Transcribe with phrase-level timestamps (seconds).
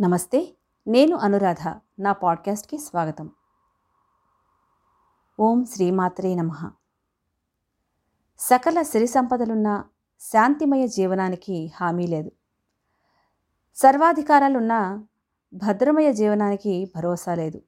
[0.00, 0.54] నమస్తే
[0.86, 3.30] నేను అనురాధ నా పాడ్కాస్ట్కి స్వాగతం.
[5.40, 6.70] ఓం శ్రీమాత్రే నమ.
[8.38, 9.84] సకల సిరి సంపదలున్న
[10.20, 12.30] శాంతిమయ జీవనానికి హామీ లేదు.
[13.74, 15.04] సర్వాధికారాలున్న
[15.54, 17.62] భద్రమయ జీవనానికి భరోసా లేదు.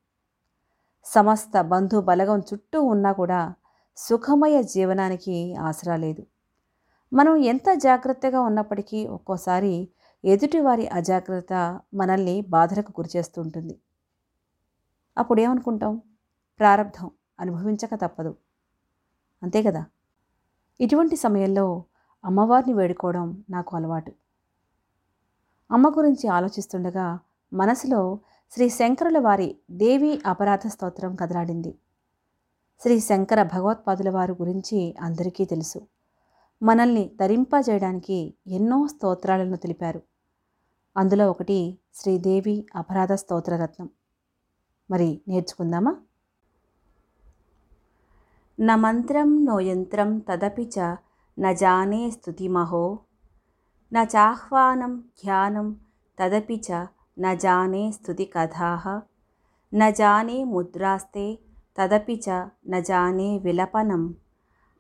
[1.05, 3.55] సమస్త బంధు బలగం చుట్టూ ఉన్నా కూడా
[3.97, 6.27] సుఖమయ జీవనానికి ఆసరా లేదు.
[7.13, 9.89] మనం ఎంత జాగ్రత్తగా ఉన్నప్పటికీ ఒక్కోసారి
[10.25, 13.81] ఎదుటివారి అజాగ్రత్త మనల్ని బాధలకు గురిచేస్తుంటుంది
[15.19, 16.01] అప్పుడు ఏమనుకుంటాం
[16.59, 18.37] ప్రారంధం అనుభవించక తప్పదు.
[19.43, 19.85] అంతే కదా?
[20.81, 21.85] ఇటువంటి సమయంలో
[22.25, 24.13] అమ్మవారిని వేడుకోవడం నాకు అలవాటు.
[25.71, 27.19] అమ్మ గురించి ఆలోచిస్తుండగా
[27.53, 28.19] మనసులో
[28.51, 31.79] శ్రీ శంకరుల వారి దేవి అపరాధ స్తోత్రం కదలాడింది.
[32.83, 35.87] శ్రీ శంకర భగవత్పాదుల వారి గురించి అందరికీ తెలుసు.
[36.63, 40.03] మనల్ని తరింపజేయడానికి ఎన్నో స్తోత్రాలను తెలిపారు.
[40.97, 43.91] అందులో ఒకటి శ్రీదేవి అపరాధ స్తోత్రరత్నం
[44.91, 45.97] మరి నేర్చుకుందామా?
[48.61, 50.97] న మంత్రం నో యంత్రం తదపి చ
[51.39, 52.99] న జానే స్తుతిమహో
[53.93, 55.81] న చాహ్వానం ధ్యానం
[56.19, 56.87] తదపి చ
[57.19, 59.03] న జానే స్థుతి కథా.
[59.75, 61.39] న జానే ముద్రాస్తే
[61.79, 64.15] తదపి చ న జానే విలపనం.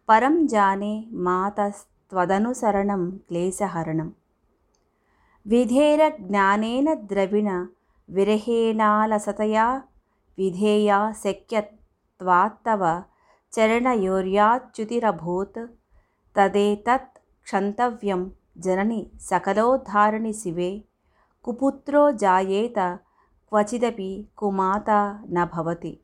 [0.08, 4.14] పరం జానే మాతస్త్వదనుసరణం క్లేశహరణం.
[5.46, 7.48] विधेरज्ञानेन द्रविण
[8.08, 9.66] विरहेणालसतया
[10.38, 12.82] विधेया शक्यत्वात्तव
[13.56, 15.58] चरणयोर्याच्युतिरभूत्
[16.36, 18.22] तदेतत् क्षन्तव्यं
[18.64, 20.70] जननि सकलोद्धारिणि शिवे
[21.44, 25.00] कुपुत्रो जायेत क्वचिदपि कुमाता
[25.36, 25.94] न भवति।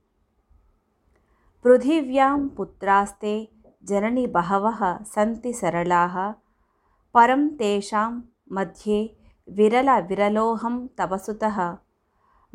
[1.65, 3.35] पृथिव्यां पुत्रास्ते
[3.89, 4.81] जननि बहवः
[5.15, 6.17] सन्ति सरलाः
[7.15, 8.11] परं तेषां
[8.57, 8.99] मध्ये
[9.49, 11.77] विरलविरलोहं तपसुतः।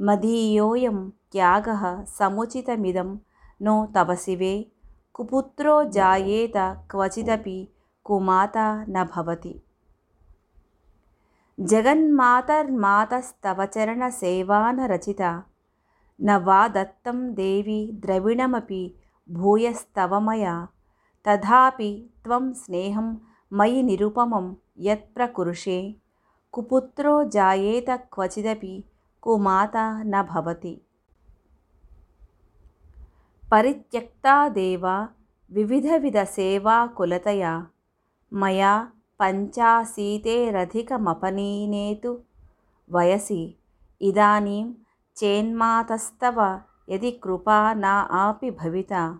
[0.01, 3.17] मदीयोऽयं त्यागः समुचितमिदं।
[3.61, 4.71] नो तपसिवे
[5.13, 7.67] कुपुत्रो जायेत क्वचिदपि
[8.03, 9.61] कुमाता न भवति।
[11.59, 15.43] जगन्मातर्मातस्तव चरणसेवानरचिता
[16.21, 18.95] न वा दत्तं देवि द्रविणमपि
[19.31, 20.67] भूयस्तव मया
[21.27, 23.15] तथापि त्वं स्नेहं
[23.53, 26.00] मयि निरुपमं यत्प्रकुरुषे।
[26.53, 28.83] కుపుత్రో జాయేత క్వచిదపి
[29.23, 30.81] కుమాత న భవతి.
[33.51, 35.07] పరిత్యక్తా దేవా
[35.51, 37.67] వివిధవిధ సేవాకులతయా
[38.33, 38.87] మయా
[39.19, 42.19] పంచాశీతేరధికమపనీనేతు
[42.91, 43.55] వయసి
[44.01, 44.75] ఇదానీం
[45.23, 46.59] చేన్మాతస్తవ
[46.89, 49.19] యది కృపా నా ఆపి భవిత.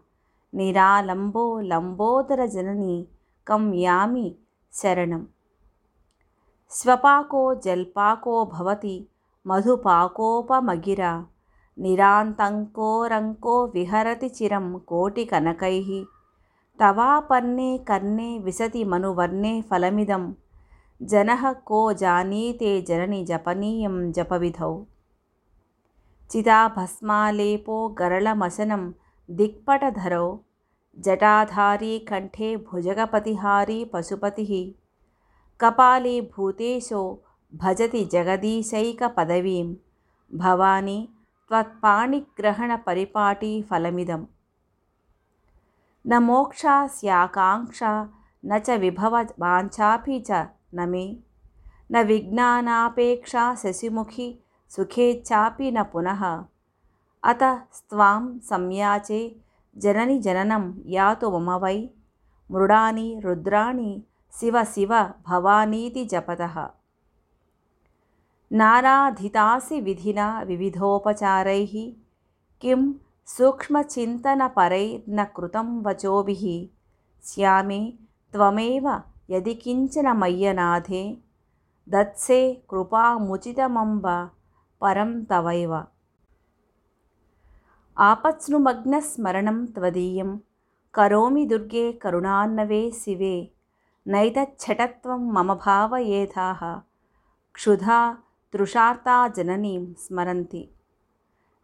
[0.54, 3.06] నిరాలంబో లంబోదర జనని
[3.48, 4.36] కం యామి
[6.74, 9.08] स्वपाको जल्पाको भवति
[9.48, 11.26] मधुपाकोपमगिरा।
[11.80, 16.06] निरान्तङ्कोरङ्को विहरति चिरं कोटिकनकैः।
[16.80, 20.34] तवापर्णे कर्णे विसति मनुवर्णे फलमिदं।
[21.02, 24.86] जनः को जानीते जननि जपनीयं जपविधौ।
[26.30, 28.92] चिताभस्मालेपो गरलमसनं
[29.32, 30.40] दिक्पटधरौ।
[31.00, 34.81] जटाधारी कण्ठे भुजगपतिहारी पशुपतिः।
[35.62, 37.02] कपाले भूतेशो
[37.54, 39.68] भजति जगदीशैकपदवीं।
[40.34, 41.00] भवानि
[41.50, 44.22] त्वत्पाणिग्रहणपरिपाटीफलमिदं
[46.06, 47.92] न मोक्षा स्याकाङ्क्षा
[48.46, 50.32] न च विभववाञ्छापि च
[50.76, 51.06] न मे।
[51.92, 54.28] न विज्ञानापेक्षा शशिमुखि
[54.76, 56.24] सुखेच्छापि न पुनः।
[57.24, 57.44] अत
[57.74, 59.22] स्त्वां संयाचे
[59.78, 61.78] जननि जननं यातु मम वै
[62.50, 63.92] मृडानि रुद्राणि
[64.40, 64.94] शिव शिव
[65.28, 66.56] भवानीति जपतः।
[68.52, 71.74] नानाधितासि विधिना विविधोपचारैः
[72.62, 72.94] किं
[73.26, 76.44] सूक्ष्मचिन्तनपरैर्न कृतं वचोभिः।
[77.24, 77.94] स्यामे
[78.34, 81.18] त्वमेव यदि किञ्चन मय्यनाथे
[81.90, 82.40] दत्से
[82.70, 84.08] कृपामुचितमम्ब
[84.82, 85.74] परं तवैव।
[87.98, 90.38] आपत्स्नुमग्नस्मरणं त्वदीयं
[90.94, 93.36] करोमि दुर्गे करुणान्नवे शिवे।
[94.08, 96.62] नैतच्छटत्वं मम भाव एधाः
[97.56, 98.18] क्षुधा
[98.54, 100.70] तृषार्ता जननीं स्मरन्ति।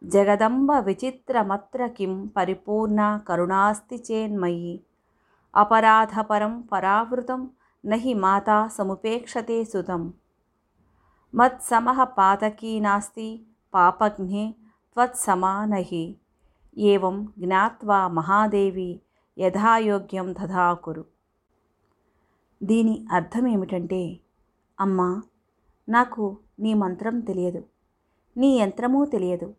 [0.04, 4.80] जगदम्बविचित्रमत्र किं परिपूर्णा करुणास्ति चेन्मयि।
[5.54, 7.48] अपराधपरं परावृतं
[7.84, 10.12] न हि माता समुपेक्षते सुतं
[11.36, 13.30] मत्समः पातकी नास्ति
[13.74, 14.54] पापघ्ने
[14.94, 16.06] त्वत्समा न हि
[16.78, 18.90] एवं ज्ञात्वा महादेवी
[19.38, 21.04] यथायोग्यं तथा कुरु।
[22.62, 24.20] దీని అర్థం ఏమిటంటే
[24.80, 25.22] అమ్మా
[25.90, 27.64] నాకు నీ మంత్రం తెలియదు
[28.38, 29.56] నీ యంత్రమూ తెలియదు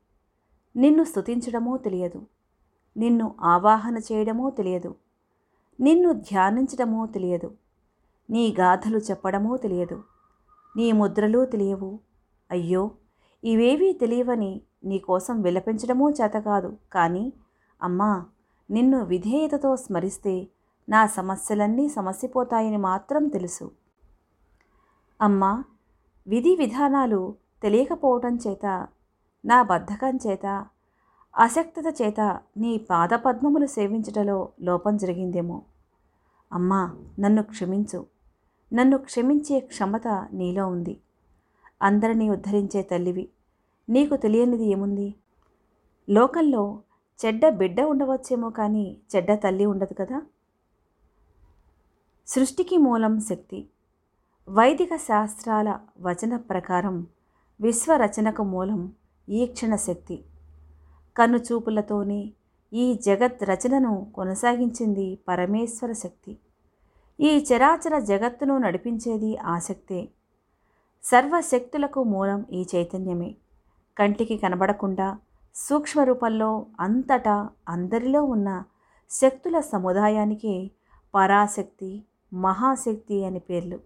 [0.76, 2.26] నిన్ను స్థుతించడమూ తెలియదు
[2.96, 4.94] నిన్ను ఆవాహన చేయడమూ తెలియదు
[5.80, 7.56] నిన్ను ధ్యానించడమూ తెలియదు
[8.30, 10.02] నీ గాథలు చెప్పడమూ తెలియదు
[10.76, 12.00] నీ ముద్రలు తెలియవు.
[12.50, 12.90] అయ్యో
[13.44, 17.32] ఇవేవీ తెలియవని నీకోసం విలపించడమూ చేత కాదు కానీ
[17.82, 18.26] అమ్మా
[18.70, 20.48] నిన్ను విధేయతతో స్మరిస్తే
[20.88, 23.70] నా సమస్యలన్నీ సమసిపోతాయని మాత్రం తెలుసు.
[25.20, 25.64] అమ్మా
[26.28, 28.86] విధి విధానాలు తెలియకపోవటం చేత
[29.44, 30.66] నా బద్ధకం చేత
[31.36, 35.62] అశక్తత చేత నీ పాదపద్మములు సేవించటలో లోపం జరిగిందేమో.
[36.52, 38.06] అమ్మా నన్ను క్షమించు.
[38.72, 41.00] నన్ను క్షమించే క్షమత నీలో ఉంది.
[41.82, 43.28] అందరినీ ఉద్ధరించే తల్లివి
[43.88, 45.14] నీకు తెలియనిది ఏముంది?
[46.10, 46.80] లోకంలో
[47.26, 50.22] చెడ్డ బిడ్డ ఉండవచ్చేమో కానీ చెడ్డ తల్లి ఉండదు కదా?
[52.28, 53.66] సృష్టికి మూలం శక్తి.
[54.48, 57.06] వైదిక శాస్త్రాల వచన ప్రకారం
[57.60, 58.92] విశ్వరచనకు మూలం
[59.28, 60.24] ఈక్షణ శక్తి.
[61.16, 62.32] కన్నుచూపులతోనే
[62.72, 66.38] ఈ జగత్ రచనను కొనసాగించింది పరమేశ్వర శక్తి.
[67.20, 70.08] ఈ చరాచర జగత్తును నడిపించేది ఆసక్తే
[71.04, 73.34] సర్వశక్తులకు మూలం ఈ చైతన్యమే.
[73.98, 75.18] కంటికి కనబడకుండా
[75.54, 78.62] సూక్ష్మ రూపంలో అంతటా అందరిలో ఉన్న
[79.10, 80.70] శక్తుల సముదాయానికే
[81.14, 83.80] పరాశక్తి మహాశక్తి అని పేర్లు.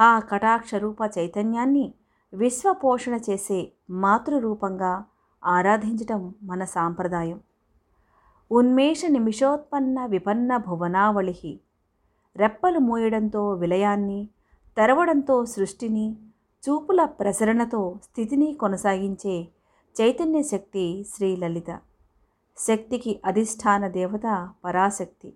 [0.00, 1.94] ఆ కటాక్ష రూప చైతన్యాన్ని
[2.34, 5.04] విశ్వపోషణ చేసే మాతృరూపంగా
[5.44, 7.40] ఆరాధించటం మన సాంప్రదాయం.
[8.50, 11.60] ఉన్మేష నిమిషోత్పన్న విపన్న భువనావళి
[12.36, 14.28] రెప్పలు మూయడంతో విలయాన్ని
[14.76, 16.16] తెరవడంతో సృష్టిని
[16.68, 19.48] చూపుల ప్రసరణతో స్థితిని కొనసాగించే
[20.00, 21.80] చైతన్య శక్తి శ్రీలలిత
[22.58, 25.34] శక్తికి అధిష్టాన దేవత పరాశక్తి.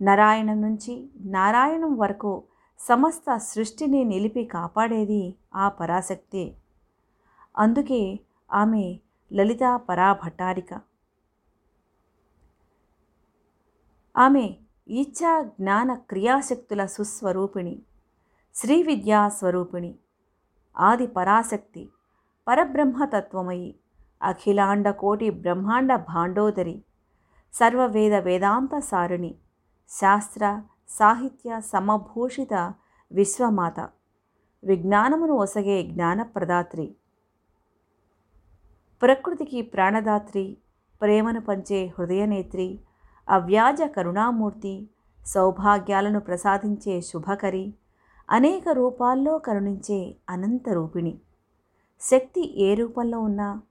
[0.00, 2.42] నారాయణం నుంచి నారాయణం వరకు
[2.78, 6.56] సమస్త సృష్టిని నిలిపి కాపాడేది ఆ పరాశక్తి.
[7.58, 8.18] అందుకే
[8.52, 8.98] ఆమె
[9.32, 10.80] లలిత పరాభట్టారిక.
[14.16, 14.54] ఆమె
[14.88, 17.82] ఇచ్ఛా జ్ఞాన క్రియాశక్తుల సుస్వరూపిణి
[18.54, 19.98] శ్రీ విద్యా స్వరూపిణి
[20.78, 21.88] ఆది పరాశక్తి
[22.48, 23.74] పరబ్రహ్మతత్వమయి
[24.22, 26.84] అఖిలాండ కోటి బ్రహ్మాండ భాండోదరి
[27.54, 29.34] సర్వవేద వేదాంత సారిణి.
[29.88, 32.74] శాస్త్ర సాహిత్య సమభూషిత
[33.12, 33.80] విశ్వమాత.
[34.64, 36.96] విజ్ఞానమును ఒసగే జ్ఞానప్రదాత్రి.
[39.02, 40.56] ప్రకృతికి ప్రాణదాత్రి
[41.00, 42.80] ప్రేమను పంచే హృదయనేత్రి
[43.28, 44.88] అవ్యాజ కరుణామూర్తి
[45.26, 47.74] సౌభాగ్యాలను ప్రసాదించే శుభకరి
[48.30, 51.20] అనేక రూపాల్లో కరుణించే అనంత రూపిణి.
[52.00, 53.62] శక్తి ఏ రూపంలో ఉన్నా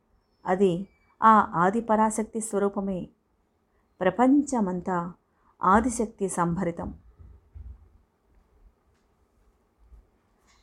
[0.46, 0.88] అది
[1.24, 3.10] ఆ ఆది పరాశక్తి స్వరూపమే.
[4.02, 5.14] ప్రపంచమంతా
[5.66, 6.94] ఆదిశక్తి సంభరితం.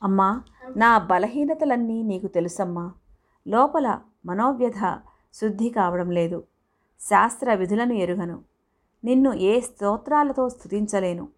[0.02, 0.43] అమ్మా
[0.76, 2.93] నా బలహీనతలన్నీ నీకు తెలుసమ్మా.
[3.49, 4.96] లోపల మనోవ్యధ
[5.34, 6.44] శుద్ధి కావడం లేదు.
[7.00, 8.43] శాస్త్ర విధులను ఎరుగను.
[9.04, 11.28] నిన్ను ఏ స్తోత్రాలతో స్థుతించలేను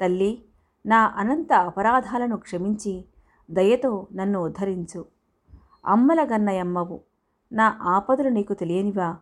[0.00, 0.44] తల్లి
[0.86, 3.04] నా అనంత అపరాధాలను క్షమించి
[3.50, 5.04] దయతో నన్ను ఉద్ధరించు.
[5.86, 7.00] అమ్మల గన్నయమ్మవు.
[7.52, 9.16] నా ఆపదలు నీకు తెలియనివా?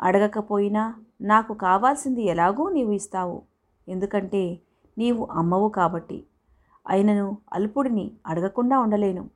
[0.00, 3.42] అడగకపోయినా నాకు కావాల్సింది ఎలాగూ నీవు ఇస్తావు.
[3.88, 4.60] ఎందుకంటే
[4.98, 6.24] నీవు అమ్మవు కాబట్టి.
[6.88, 9.30] అయినను అల్పుడిని అడగకుండా ఉండలేను.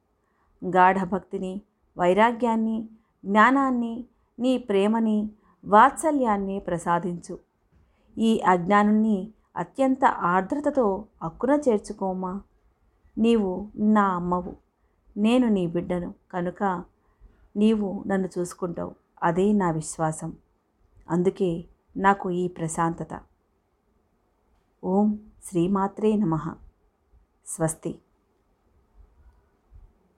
[0.65, 1.63] గాఢ భక్తిని
[1.99, 2.89] వైరాగ్యాన్ని
[3.25, 4.05] జ్ఞానాన్ని
[4.39, 5.31] నీ ప్రేమని
[5.65, 7.39] వాత్సల్యాన్ని ప్రసాదించు.
[8.19, 12.41] ఈ అజ్ఞానుణ్ణి అత్యంత ఆర్ద్రతతో అక్కున చేర్చుకోమా.
[13.19, 14.57] నీవు నా అమ్మవు.
[15.17, 16.15] నేను నీ బిడ్డను.
[16.33, 16.85] కనుక
[17.57, 18.95] నీవు నన్ను చూసుకుంటావు.
[19.23, 20.33] అదే నా విశ్వాసం.
[21.11, 21.65] అందుకే
[21.97, 23.21] నాకు ఈ ప్రశాంతత.
[24.85, 26.55] ఓం శ్రీమాత్రే నమ.
[27.47, 27.99] స్వస్తి.